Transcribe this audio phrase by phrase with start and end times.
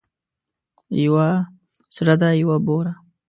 [1.03, 1.29] یوه
[1.95, 2.93] سره ده یوه بوره.